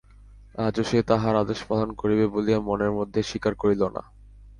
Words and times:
আজও 0.57 0.83
সে 0.83 0.99
তাঁহার 1.09 1.35
আদেশ 1.35 1.59
পালন 1.69 1.89
করিবে 1.93 2.25
বলিয়া 2.27 2.59
মনের 2.61 2.91
মধ্যে 2.97 3.19
স্বীকার 3.23 3.53
করিল 3.55 3.81
না। 3.95 4.03